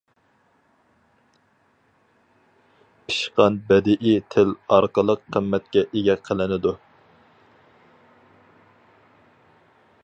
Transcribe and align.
پىشقان 3.09 3.59
بەدىئىي 3.67 4.17
تىل 4.35 4.55
ئارقىلىق 4.77 5.23
قىممەتكە 5.37 5.85
ئىگە 6.01 6.17
قىلىنىدۇ. 6.29 6.75